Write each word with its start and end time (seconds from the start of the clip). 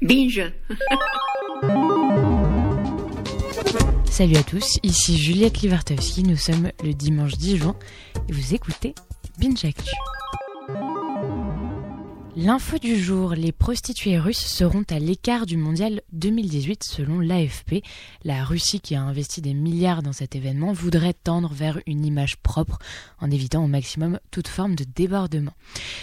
Binge 0.00 0.52
Salut 4.08 4.36
à 4.36 4.44
tous, 4.44 4.78
ici 4.84 5.18
Juliette 5.18 5.58
Livartowski, 5.58 6.22
nous 6.22 6.36
sommes 6.36 6.70
le 6.84 6.94
dimanche 6.94 7.36
10 7.36 7.56
juin 7.56 7.74
et 8.28 8.32
vous 8.32 8.54
écoutez 8.54 8.94
Binge 9.40 9.64
Actu. 9.64 9.90
L'info 12.40 12.78
du 12.78 12.96
jour, 12.96 13.34
les 13.34 13.50
prostituées 13.50 14.16
russes 14.16 14.46
seront 14.46 14.84
à 14.90 15.00
l'écart 15.00 15.44
du 15.44 15.56
mondial 15.56 16.02
2018 16.12 16.84
selon 16.84 17.18
l'AFP. 17.18 17.82
La 18.22 18.44
Russie 18.44 18.78
qui 18.78 18.94
a 18.94 19.02
investi 19.02 19.40
des 19.40 19.54
milliards 19.54 20.04
dans 20.04 20.12
cet 20.12 20.36
événement 20.36 20.72
voudrait 20.72 21.14
tendre 21.14 21.52
vers 21.52 21.80
une 21.88 22.06
image 22.06 22.36
propre 22.36 22.78
en 23.18 23.28
évitant 23.32 23.64
au 23.64 23.66
maximum 23.66 24.20
toute 24.30 24.46
forme 24.46 24.76
de 24.76 24.84
débordement. 24.84 25.50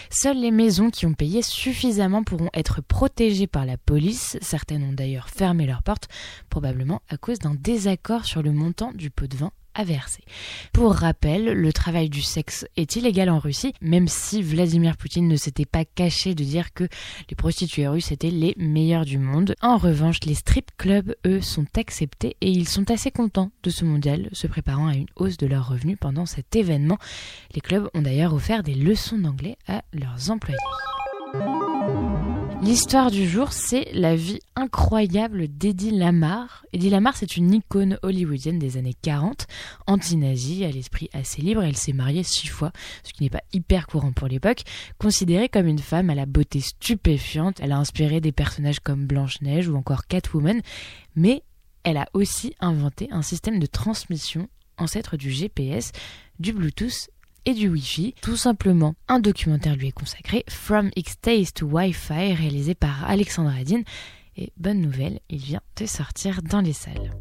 Seules 0.09 0.41
les 0.41 0.51
maisons 0.51 0.89
qui 0.89 1.05
ont 1.05 1.13
payé 1.13 1.41
suffisamment 1.41 2.25
pourront 2.25 2.49
être 2.53 2.81
protégées 2.81 3.47
par 3.47 3.65
la 3.65 3.77
police. 3.77 4.37
Certaines 4.41 4.83
ont 4.83 4.91
d'ailleurs 4.91 5.29
fermé 5.29 5.65
leurs 5.65 5.83
portes, 5.83 6.09
probablement 6.49 7.01
à 7.07 7.15
cause 7.15 7.39
d'un 7.39 7.55
désaccord 7.55 8.25
sur 8.25 8.43
le 8.43 8.51
montant 8.51 8.91
du 8.91 9.09
pot 9.09 9.27
de 9.27 9.37
vin 9.37 9.51
Pour 10.73 10.93
rappel, 10.93 11.45
le 11.53 11.73
travail 11.73 12.09
du 12.09 12.21
sexe 12.21 12.65
est 12.77 12.95
illégal 12.95 13.29
en 13.29 13.39
Russie, 13.39 13.73
même 13.81 14.07
si 14.07 14.41
Vladimir 14.41 14.97
Poutine 14.97 15.27
ne 15.27 15.35
s'était 15.35 15.65
pas 15.65 15.85
caché 15.85 16.33
de 16.33 16.43
dire 16.43 16.73
que 16.73 16.85
les 17.29 17.35
prostituées 17.35 17.87
russes 17.87 18.11
étaient 18.11 18.29
les 18.29 18.55
meilleures 18.57 19.05
du 19.05 19.17
monde. 19.17 19.55
En 19.61 19.77
revanche, 19.77 20.19
les 20.25 20.35
strip 20.35 20.71
clubs, 20.77 21.15
eux, 21.25 21.41
sont 21.41 21.65
acceptés 21.77 22.37
et 22.41 22.49
ils 22.49 22.67
sont 22.67 22.89
assez 22.89 23.11
contents 23.11 23.51
de 23.63 23.69
ce 23.69 23.85
mondial, 23.85 24.29
se 24.31 24.47
préparant 24.47 24.87
à 24.87 24.95
une 24.95 25.07
hausse 25.15 25.37
de 25.37 25.47
leurs 25.47 25.67
revenus 25.67 25.97
pendant 25.99 26.25
cet 26.25 26.55
événement. 26.55 26.97
Les 27.53 27.61
clubs 27.61 27.89
ont 27.93 28.01
d'ailleurs 28.01 28.33
offert 28.33 28.63
des 28.63 28.75
leçons 28.75 29.17
d'anglais 29.17 29.57
à 29.67 29.83
leurs 29.93 30.31
employés. 30.31 30.57
L'histoire 32.61 33.11
du 33.11 33.27
jour, 33.27 33.51
c'est 33.51 33.89
la 33.93 34.15
vie 34.15 34.39
incroyable 34.55 35.47
d'Eddie 35.47 35.91
Lamar. 35.91 36.65
Eddie 36.73 36.89
Lamar, 36.89 37.15
c'est 37.15 37.37
une 37.37 37.53
icône 37.53 37.99
hollywoodienne 38.01 38.57
des 38.57 38.77
années 38.77 38.95
40, 39.01 39.45
anti-nazie, 39.87 40.63
à 40.65 40.71
l'esprit 40.71 41.09
assez 41.13 41.41
libre. 41.41 41.63
Elle 41.63 41.75
s'est 41.75 41.93
mariée 41.93 42.23
six 42.23 42.47
fois, 42.47 42.71
ce 43.03 43.13
qui 43.13 43.23
n'est 43.23 43.29
pas 43.29 43.43
hyper 43.53 43.87
courant 43.87 44.13
pour 44.13 44.27
l'époque. 44.27 44.63
Considérée 44.97 45.49
comme 45.49 45.67
une 45.67 45.79
femme 45.79 46.09
à 46.09 46.15
la 46.15 46.25
beauté 46.25 46.61
stupéfiante, 46.61 47.59
elle 47.61 47.73
a 47.73 47.77
inspiré 47.77 48.21
des 48.21 48.31
personnages 48.31 48.79
comme 48.79 49.05
Blanche-Neige 49.05 49.67
ou 49.67 49.75
encore 49.75 50.07
Catwoman, 50.07 50.61
mais 51.15 51.43
elle 51.83 51.97
a 51.97 52.07
aussi 52.13 52.55
inventé 52.61 53.09
un 53.11 53.21
système 53.21 53.59
de 53.59 53.67
transmission 53.67 54.47
ancêtre 54.77 55.17
du 55.17 55.31
GPS, 55.31 55.91
du 56.39 56.53
Bluetooth 56.53 57.09
et 57.45 57.53
du 57.53 57.69
Wi-Fi. 57.69 58.15
Tout 58.21 58.37
simplement, 58.37 58.95
un 59.07 59.19
documentaire 59.19 59.75
lui 59.75 59.87
est 59.87 59.91
consacré, 59.91 60.43
From 60.49 60.89
X-Days 60.95 61.51
to 61.53 61.65
Wi-Fi, 61.67 62.33
réalisé 62.33 62.75
par 62.75 63.09
Alexandre 63.09 63.51
Adine. 63.57 63.83
Et 64.37 64.51
bonne 64.57 64.81
nouvelle, 64.81 65.19
il 65.29 65.39
vient 65.39 65.61
de 65.77 65.85
sortir 65.85 66.41
dans 66.41 66.61
les 66.61 66.73
salles. 66.73 67.11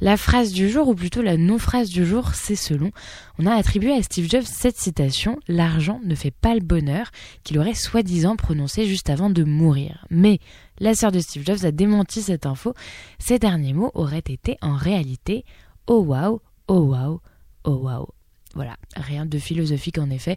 La 0.00 0.16
phrase 0.16 0.52
du 0.52 0.68
jour, 0.68 0.88
ou 0.88 0.94
plutôt 0.94 1.22
la 1.22 1.36
non-phrase 1.36 1.90
du 1.90 2.06
jour, 2.06 2.32
c'est 2.34 2.54
selon. 2.54 2.92
On 3.38 3.46
a 3.46 3.54
attribué 3.54 3.92
à 3.92 4.02
Steve 4.02 4.30
Jobs 4.30 4.44
cette 4.44 4.76
citation 4.76 5.38
L'argent 5.48 6.00
ne 6.04 6.14
fait 6.14 6.30
pas 6.30 6.54
le 6.54 6.60
bonheur, 6.60 7.10
qu'il 7.42 7.58
aurait 7.58 7.74
soi-disant 7.74 8.36
prononcé 8.36 8.86
juste 8.86 9.10
avant 9.10 9.28
de 9.28 9.42
mourir. 9.42 10.06
Mais 10.10 10.38
la 10.78 10.94
sœur 10.94 11.10
de 11.10 11.18
Steve 11.18 11.44
Jobs 11.44 11.64
a 11.64 11.72
démenti 11.72 12.22
cette 12.22 12.46
info. 12.46 12.74
Ces 13.18 13.40
derniers 13.40 13.72
mots 13.72 13.90
auraient 13.94 14.18
été 14.18 14.56
en 14.62 14.76
réalité 14.76 15.44
Oh 15.88 16.04
wow, 16.04 16.40
oh 16.68 16.80
wow, 16.80 17.20
oh 17.64 17.80
wow. 17.82 18.08
Voilà, 18.54 18.76
rien 18.96 19.26
de 19.26 19.38
philosophique 19.38 19.98
en 19.98 20.10
effet. 20.10 20.36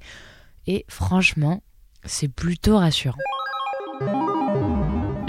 Et 0.65 0.85
franchement, 0.87 1.61
c'est 2.03 2.29
plutôt 2.29 2.77
rassurant. 2.77 3.17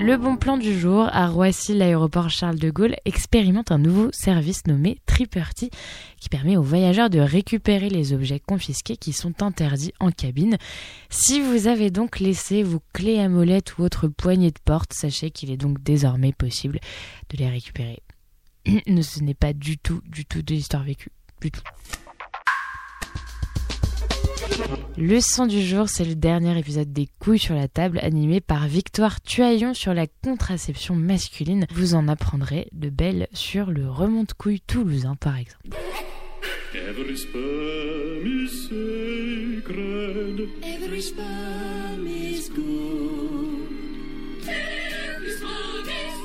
Le 0.02 0.16
bon 0.16 0.36
plan 0.36 0.58
du 0.58 0.76
jour, 0.76 1.08
à 1.12 1.28
Roissy, 1.28 1.74
l'aéroport 1.74 2.28
Charles 2.28 2.58
de 2.58 2.70
Gaulle 2.70 2.96
expérimente 3.04 3.70
un 3.70 3.78
nouveau 3.78 4.10
service 4.10 4.66
nommé 4.66 4.98
Triperty 5.06 5.70
qui 6.18 6.28
permet 6.28 6.56
aux 6.56 6.62
voyageurs 6.62 7.08
de 7.08 7.20
récupérer 7.20 7.88
les 7.88 8.12
objets 8.12 8.40
confisqués 8.40 8.96
qui 8.96 9.12
sont 9.12 9.44
interdits 9.44 9.92
en 10.00 10.10
cabine. 10.10 10.56
Si 11.08 11.40
vous 11.40 11.68
avez 11.68 11.92
donc 11.92 12.18
laissé 12.18 12.64
vos 12.64 12.82
clés 12.92 13.20
à 13.20 13.28
molette 13.28 13.78
ou 13.78 13.84
autres 13.84 14.08
poignées 14.08 14.50
de 14.50 14.58
porte, 14.64 14.92
sachez 14.92 15.30
qu'il 15.30 15.52
est 15.52 15.56
donc 15.56 15.80
désormais 15.80 16.32
possible 16.32 16.80
de 17.30 17.36
les 17.36 17.48
récupérer. 17.48 18.02
Ce 18.66 19.20
n'est 19.20 19.34
pas 19.34 19.52
du 19.52 19.78
tout, 19.78 20.00
du 20.04 20.24
tout 20.24 20.42
de 20.42 20.52
l'histoire 20.52 20.82
vécue. 20.82 21.12
Du 21.40 21.52
tout. 21.52 21.62
Le 24.96 25.20
son 25.20 25.46
du 25.46 25.62
jour, 25.62 25.88
c'est 25.88 26.04
le 26.04 26.14
dernier 26.14 26.58
épisode 26.58 26.92
des 26.92 27.08
couilles 27.18 27.38
sur 27.38 27.54
la 27.54 27.68
table 27.68 27.98
animé 28.02 28.40
par 28.40 28.66
Victoire 28.66 29.20
Tuaillon 29.20 29.74
sur 29.74 29.94
la 29.94 30.06
contraception 30.06 30.94
masculine. 30.94 31.66
Vous 31.72 31.94
en 31.94 32.08
apprendrez 32.08 32.68
de 32.72 32.90
belles 32.90 33.28
sur 33.32 33.70
le 33.70 33.88
remonte-couille 33.88 34.60
toulousain 34.60 35.16
par 35.16 35.36
exemple. 35.36 35.68
Every 36.74 37.18
sperm 37.18 38.26
is 38.26 38.68
sacred. 38.68 40.48
Every 40.62 41.02
sperm 41.02 42.06
is 42.06 42.48
good. 42.48 43.68
Every 44.42 45.30
sperm 45.30 45.88
is 45.88 46.22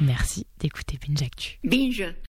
Merci 0.00 0.46
d'écouter 0.60 0.98
Binge 1.04 1.22
Actu. 1.22 1.58
Binge 1.64 2.14